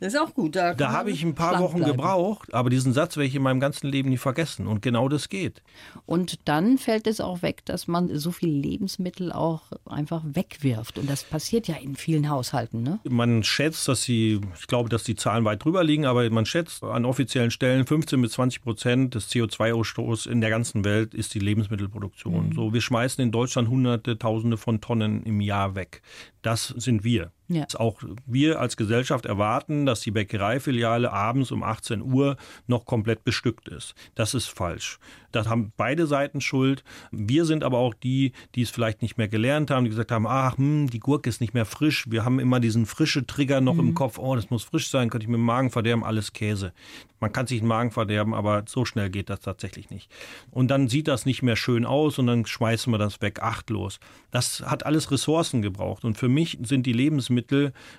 [0.00, 0.56] Das ist auch gut.
[0.56, 1.92] Da, da habe ich ein paar Wochen bleiben.
[1.92, 4.66] gebraucht, aber diesen Satz werde ich in meinem ganzen Leben nie vergessen.
[4.66, 5.62] Und genau das geht.
[6.06, 10.98] Und dann fällt es auch weg, dass man so viel Lebensmittel auch einfach wegwirft.
[10.98, 12.82] Und das passiert ja in vielen Haushalten.
[12.82, 13.00] Ne?
[13.08, 16.82] Man schätzt, dass sie, ich glaube, dass die Zahlen weit drüber liegen, aber man schätzt
[16.82, 21.38] an offiziellen Stellen 15 bis 20 Prozent des CO2-Ausstoßes in der ganzen Welt ist die
[21.38, 22.48] Lebensmittelproduktion.
[22.48, 22.52] Mhm.
[22.52, 26.02] So, wir schmeißen in Deutschland Hunderte, Tausende von Tonnen im Jahr weg.
[26.42, 27.30] Das sind wir.
[27.48, 27.66] Ja.
[27.74, 33.68] Auch wir als Gesellschaft erwarten, dass die Bäckereifiliale abends um 18 Uhr noch komplett bestückt
[33.68, 33.94] ist.
[34.14, 34.98] Das ist falsch.
[35.32, 36.84] Da haben beide Seiten Schuld.
[37.10, 40.26] Wir sind aber auch die, die es vielleicht nicht mehr gelernt haben, die gesagt haben,
[40.26, 42.06] ach, hm, die Gurke ist nicht mehr frisch.
[42.10, 43.88] Wir haben immer diesen frische Trigger noch mhm.
[43.88, 44.18] im Kopf.
[44.18, 46.72] Oh, das muss frisch sein, könnte ich mir den Magen verderben, alles Käse.
[47.18, 50.10] Man kann sich den Magen verderben, aber so schnell geht das tatsächlich nicht.
[50.50, 54.00] Und dann sieht das nicht mehr schön aus und dann schmeißen wir das weg, achtlos.
[54.30, 56.04] Das hat alles Ressourcen gebraucht.
[56.04, 57.31] Und für mich sind die Lebensmittel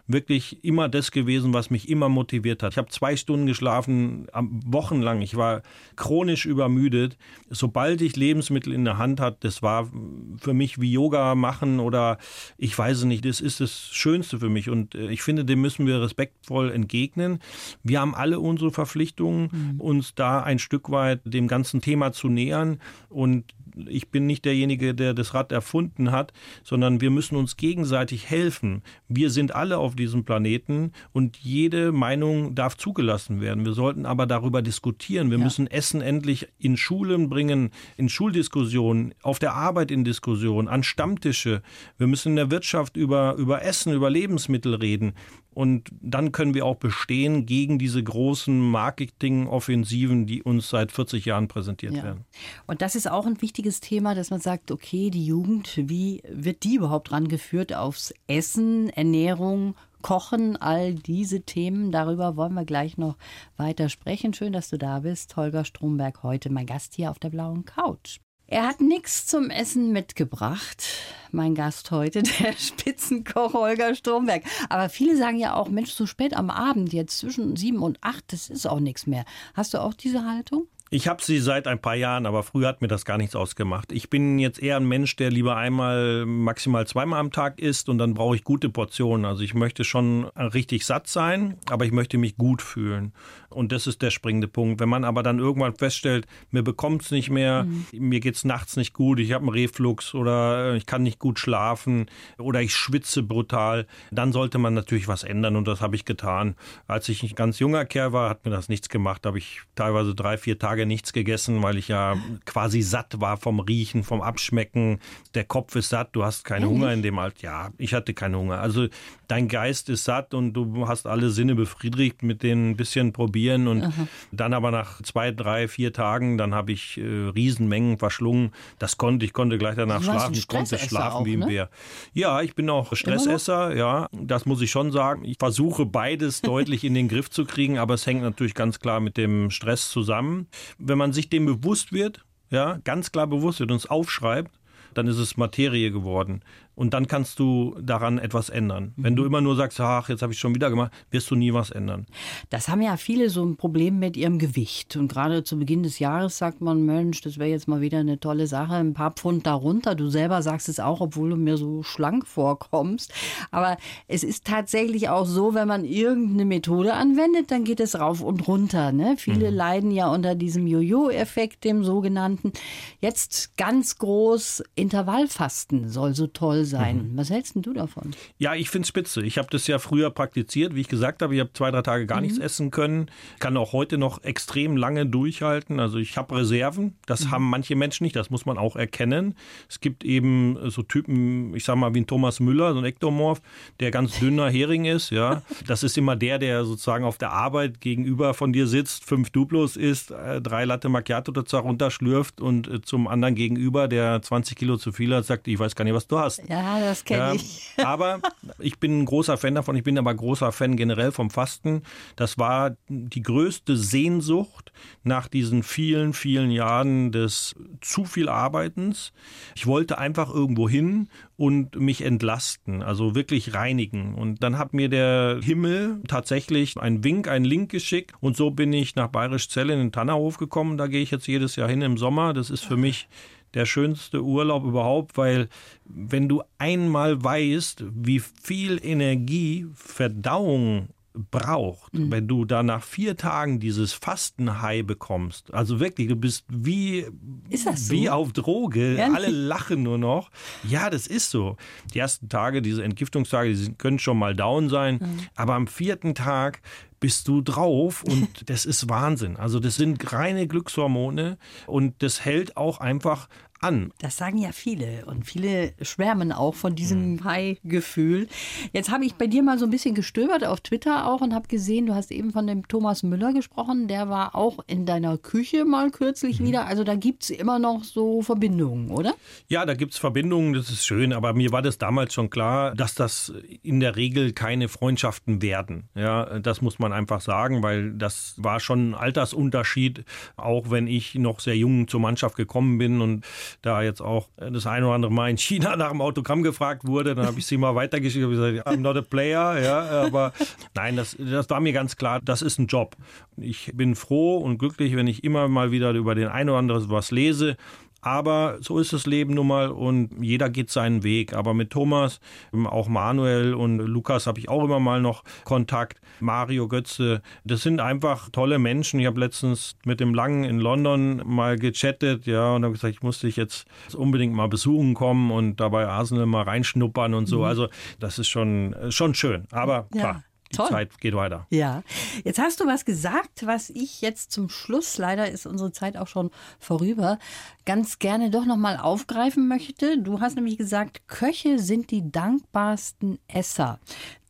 [0.08, 2.74] wirklich immer das gewesen, was mich immer motiviert hat.
[2.74, 4.28] Ich habe zwei Stunden geschlafen,
[4.66, 5.22] wochenlang.
[5.22, 5.62] Ich war
[5.96, 7.18] chronisch übermüdet
[7.54, 9.90] sobald ich Lebensmittel in der Hand hatte, das war
[10.38, 12.18] für mich wie Yoga machen oder
[12.58, 15.62] ich weiß es nicht, das ist das Schönste für mich und äh, ich finde, dem
[15.62, 17.40] müssen wir respektvoll entgegnen.
[17.84, 19.82] Wir haben alle unsere Verpflichtungen, mhm.
[19.82, 23.46] uns da ein Stück weit dem ganzen Thema zu nähern und
[23.88, 26.34] ich bin nicht derjenige, der das Rad erfunden hat,
[26.64, 28.82] sondern wir müssen uns gegenseitig helfen.
[29.08, 33.66] Wir sind alle auf diesem Planeten und jede Meinung darf zugelassen werden.
[33.66, 35.32] Wir sollten aber darüber diskutieren.
[35.32, 35.44] Wir ja.
[35.44, 41.62] müssen Essen endlich in Schulen bringen, in Schuldiskussionen, auf der Arbeit in Diskussionen, an Stammtische.
[41.98, 45.14] Wir müssen in der Wirtschaft über, über Essen, über Lebensmittel reden.
[45.54, 51.48] Und dann können wir auch bestehen gegen diese großen Marketing-Offensiven, die uns seit 40 Jahren
[51.48, 52.04] präsentiert ja.
[52.04, 52.26] werden.
[52.68, 56.64] Und das ist auch ein wichtiges Thema, dass man sagt, okay, die Jugend, wie wird
[56.64, 61.92] die überhaupt rangeführt aufs Essen, Ernährung, Kochen, all diese Themen.
[61.92, 63.18] Darüber wollen wir gleich noch
[63.58, 64.34] weiter sprechen.
[64.34, 65.36] Schön, dass du da bist.
[65.36, 68.20] Holger Stromberg, heute mein Gast hier auf der blauen Couch.
[68.54, 70.84] Er hat nichts zum Essen mitgebracht.
[71.32, 74.44] Mein Gast heute, der Spitzenkoch Holger Stromberg.
[74.70, 78.32] Aber viele sagen ja auch, Mensch, so spät am Abend, jetzt zwischen sieben und acht,
[78.32, 79.26] das ist auch nichts mehr.
[79.56, 80.68] Hast du auch diese Haltung?
[80.94, 83.92] Ich habe sie seit ein paar Jahren, aber früher hat mir das gar nichts ausgemacht.
[83.92, 87.98] Ich bin jetzt eher ein Mensch, der lieber einmal, maximal zweimal am Tag isst und
[87.98, 89.26] dann brauche ich gute Portionen.
[89.26, 93.12] Also ich möchte schon richtig satt sein, aber ich möchte mich gut fühlen.
[93.50, 94.80] Und das ist der springende Punkt.
[94.80, 97.86] Wenn man aber dann irgendwann feststellt, mir bekommt es nicht mehr, mhm.
[97.92, 102.06] mir es nachts nicht gut, ich habe einen Reflux oder ich kann nicht gut schlafen
[102.38, 106.56] oder ich schwitze brutal, dann sollte man natürlich was ändern und das habe ich getan.
[106.88, 109.26] Als ich ein ganz junger Kerl war, hat mir das nichts gemacht.
[109.26, 113.20] Da habe ich teilweise drei, vier Tage Tage nichts gegessen, weil ich ja quasi satt
[113.20, 115.00] war vom Riechen, vom Abschmecken.
[115.34, 117.42] Der Kopf ist satt, du hast keinen Hunger in dem Alter.
[117.42, 118.60] Ja, ich hatte keinen Hunger.
[118.60, 118.88] Also
[119.28, 123.68] dein Geist ist satt und du hast alle Sinne befriedigt mit den ein bisschen probieren
[123.68, 124.08] und Aha.
[124.32, 128.52] dann aber nach zwei, drei, vier Tagen, dann habe ich äh, Riesenmengen verschlungen.
[128.80, 130.34] Das konnte ich, konnte gleich danach schlafen.
[130.34, 131.48] Ich konnte schlafen auch, wie ein ne?
[131.48, 131.70] Bär.
[132.14, 135.24] Ja, ich bin auch Stressesser, ja, das muss ich schon sagen.
[135.26, 139.00] Ich versuche beides deutlich in den Griff zu kriegen, aber es hängt natürlich ganz klar
[139.00, 143.72] mit dem Stress zusammen wenn man sich dem bewusst wird, ja, ganz klar bewusst wird
[143.72, 144.52] und es aufschreibt,
[144.94, 146.42] dann ist es Materie geworden.
[146.76, 148.94] Und dann kannst du daran etwas ändern.
[148.98, 149.28] Wenn du mhm.
[149.28, 152.08] immer nur sagst, ach, jetzt habe ich schon wieder gemacht, wirst du nie was ändern.
[152.50, 154.96] Das haben ja viele so ein Problem mit ihrem Gewicht.
[154.96, 158.20] Und gerade zu Beginn des Jahres sagt man, Mensch, das wäre jetzt mal wieder eine
[158.20, 159.94] tolle Sache, ein paar Pfund darunter.
[159.94, 163.14] Du selber sagst es auch, obwohl du mir so schlank vorkommst.
[163.52, 168.22] Aber es ist tatsächlich auch so, wenn man irgendeine Methode anwendet, dann geht es rauf
[168.22, 168.92] und runter.
[168.92, 169.16] Ne?
[169.18, 169.58] Viele mhm.
[169.58, 172.52] leiden ja unter diesem Jojo-Effekt, dem sogenannten.
[173.00, 177.12] Jetzt ganz groß Intervallfasten soll so toll sein.
[177.12, 177.18] Mhm.
[177.18, 178.12] Was hältst du davon?
[178.38, 179.22] Ja, ich finde es spitze.
[179.24, 181.34] Ich habe das ja früher praktiziert, wie ich gesagt habe.
[181.36, 182.24] Ich habe zwei, drei Tage gar mhm.
[182.24, 183.10] nichts essen können.
[183.40, 185.80] Kann auch heute noch extrem lange durchhalten.
[185.80, 186.96] Also ich habe Reserven.
[187.06, 187.32] Das mhm.
[187.32, 188.16] haben manche Menschen nicht.
[188.16, 189.36] Das muss man auch erkennen.
[189.70, 193.42] Es gibt eben so Typen, ich sage mal wie ein Thomas Müller, so ein Ektomorph,
[193.80, 195.10] der ganz dünner Hering ist.
[195.10, 199.30] Ja, das ist immer der, der sozusagen auf der Arbeit gegenüber von dir sitzt, fünf
[199.30, 204.58] Duplos isst, äh, drei Latte Macchiato dazu runterschlürft und äh, zum anderen gegenüber, der 20
[204.58, 206.42] Kilo zu viel hat, sagt, ich weiß gar nicht, was du hast.
[206.48, 207.72] Ja, das kenne ähm, ich.
[207.78, 208.20] aber
[208.60, 209.76] ich bin ein großer Fan davon.
[209.76, 211.84] Ich bin aber großer Fan generell vom Fasten.
[212.16, 214.72] Das war die größte Sehnsucht
[215.04, 219.14] nach diesen vielen, vielen Jahren des zu viel Arbeitens.
[219.56, 224.16] Ich wollte einfach irgendwo hin und mich entlasten, also wirklich reinigen.
[224.16, 228.72] Und dann hat mir der Himmel tatsächlich einen Wink, einen Link geschickt und so bin
[228.72, 230.78] ich nach Bayerisch Zelle in den Tannerhof gekommen.
[230.78, 232.34] Da gehe ich jetzt jedes Jahr hin im Sommer.
[232.34, 233.08] Das ist für mich
[233.54, 235.48] der schönste Urlaub überhaupt, weil
[235.86, 242.12] wenn du einmal weißt, wie viel Energie Verdauung braucht, mhm.
[242.12, 247.06] wenn du da nach vier Tagen dieses Fastenhai bekommst, also wirklich, du bist wie,
[247.52, 247.92] so?
[247.92, 249.16] wie auf Droge, Ehrlich?
[249.16, 250.32] alle lachen nur noch.
[250.64, 251.58] Ja, das ist so.
[251.94, 255.20] Die ersten Tage, diese Entgiftungstage, die können schon mal down sein, mhm.
[255.36, 256.62] aber am vierten Tag
[257.04, 259.36] bist du drauf und das ist Wahnsinn.
[259.36, 261.38] Also das sind reine Glückshormone
[261.68, 263.28] und das hält auch einfach
[263.64, 263.92] an.
[264.00, 267.24] Das sagen ja viele und viele schwärmen auch von diesem mhm.
[267.24, 268.28] High-Gefühl.
[268.72, 271.48] Jetzt habe ich bei dir mal so ein bisschen gestöbert auf Twitter auch und habe
[271.48, 273.88] gesehen, du hast eben von dem Thomas Müller gesprochen.
[273.88, 276.46] Der war auch in deiner Küche mal kürzlich mhm.
[276.46, 276.66] wieder.
[276.66, 279.14] Also da gibt es immer noch so Verbindungen, oder?
[279.48, 281.14] Ja, da gibt es Verbindungen, das ist schön.
[281.14, 285.90] Aber mir war das damals schon klar, dass das in der Regel keine Freundschaften werden.
[285.96, 290.04] Ja, das muss man einfach sagen, weil das war schon ein Altersunterschied,
[290.36, 293.26] auch wenn ich noch sehr jung zur Mannschaft gekommen bin und
[293.62, 297.16] da jetzt auch das ein oder andere Mal in China nach dem Autogramm gefragt wurde,
[297.16, 298.26] dann habe ich sie mal weitergeschickt.
[298.26, 300.34] Und gesagt, I'm not a player, ja, aber
[300.76, 302.96] nein, das, das war mir ganz klar, das ist ein Job.
[303.38, 306.90] Ich bin froh und glücklich, wenn ich immer mal wieder über den ein oder anderen
[306.90, 307.58] was lese
[308.04, 311.34] aber so ist das Leben nun mal und jeder geht seinen Weg.
[311.34, 312.20] Aber mit Thomas,
[312.52, 316.02] auch Manuel und Lukas habe ich auch immer mal noch Kontakt.
[316.20, 319.00] Mario Götze, das sind einfach tolle Menschen.
[319.00, 323.02] Ich habe letztens mit dem Langen in London mal gechattet, ja, und habe gesagt, ich
[323.02, 327.40] musste dich jetzt unbedingt mal besuchen kommen und dabei Arsenal mal reinschnuppern und so.
[327.40, 327.46] Mhm.
[327.46, 327.68] Also
[328.00, 329.46] das ist schon, schon schön.
[329.52, 330.00] Aber ja.
[330.00, 330.70] klar die Toll.
[330.70, 331.48] Zeit geht weiter.
[331.50, 331.84] Ja,
[332.24, 336.08] jetzt hast du was gesagt, was ich jetzt zum Schluss, leider ist unsere Zeit auch
[336.08, 337.20] schon vorüber,
[337.66, 339.98] ganz gerne doch nochmal aufgreifen möchte.
[340.00, 343.80] Du hast nämlich gesagt, Köche sind die dankbarsten Esser.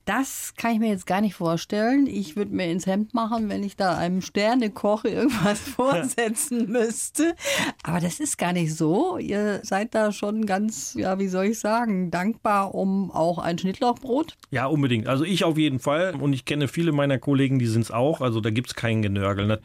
[0.06, 2.08] Das kann ich mir jetzt gar nicht vorstellen.
[2.08, 7.36] Ich würde mir ins Hemd machen, wenn ich da einem Sternekoch irgendwas vorsetzen müsste.
[7.84, 9.18] Aber das ist gar nicht so.
[9.18, 14.36] Ihr seid da schon ganz, ja, wie soll ich sagen, dankbar um auch ein Schnittlauchbrot?
[14.52, 15.08] Ja, unbedingt.
[15.08, 16.16] Also ich auf jeden Fall.
[16.16, 18.20] Und ich kenne viele meiner Kollegen, die sind es auch.
[18.20, 19.60] Also da gibt es keinen Genörgel.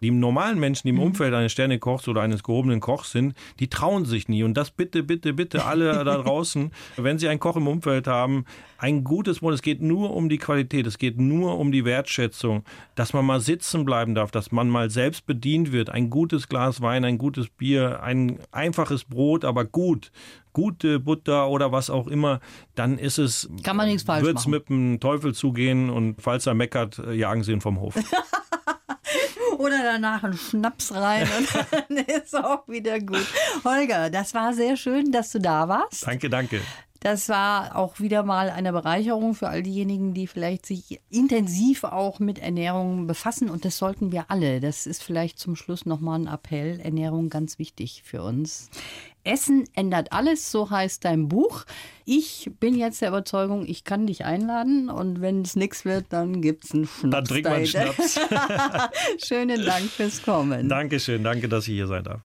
[0.00, 4.04] Die normalen Menschen, die im Umfeld eines Sternekochs oder eines gehobenen Kochs sind, die trauen
[4.04, 4.42] sich nie.
[4.42, 8.44] Und das bitte, bitte, bitte alle da draußen, wenn Sie einen Koch im Umfeld haben,
[8.78, 9.54] ein gutes Wort.
[9.54, 13.40] Es geht nur um die Qualität, es geht nur um die Wertschätzung, dass man mal
[13.40, 15.90] sitzen bleiben darf, dass man mal selbst bedient wird.
[15.90, 20.10] Ein gutes Glas Wein, ein gutes Bier, ein einfaches Brot, aber gut
[20.56, 22.40] gute Butter oder was auch immer,
[22.74, 23.46] dann ist es.
[23.62, 27.44] Kann man nichts falsch Wird es mit dem Teufel zugehen und falls er meckert, jagen
[27.44, 27.94] sie ihn vom Hof.
[29.58, 31.48] Oder danach einen Schnaps rein und
[31.88, 33.26] dann ist auch wieder gut.
[33.64, 36.06] Holger, das war sehr schön, dass du da warst.
[36.06, 36.60] Danke, danke.
[37.00, 42.18] Das war auch wieder mal eine Bereicherung für all diejenigen, die vielleicht sich intensiv auch
[42.18, 43.48] mit Ernährung befassen.
[43.48, 44.60] Und das sollten wir alle.
[44.60, 46.80] Das ist vielleicht zum Schluss nochmal ein Appell.
[46.80, 48.70] Ernährung ganz wichtig für uns.
[49.26, 51.64] Essen ändert alles, so heißt dein Buch.
[52.04, 56.40] Ich bin jetzt der Überzeugung, ich kann dich einladen und wenn es nichts wird, dann
[56.40, 57.10] gibt es einen Schnaps.
[57.10, 58.20] Dann trinkt man Schnaps.
[59.26, 60.68] Schönen Dank fürs Kommen.
[60.68, 62.20] Dankeschön, danke, dass ich hier sein darf.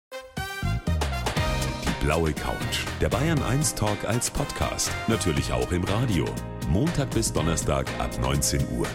[1.84, 6.26] Die blaue Couch, der Bayern 1 Talk als Podcast, natürlich auch im Radio.
[6.70, 8.88] Montag bis Donnerstag ab 19 Uhr.